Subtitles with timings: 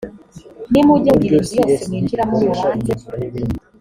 [0.71, 2.93] nimujya mugira inzu yose mwinjiramo mubanze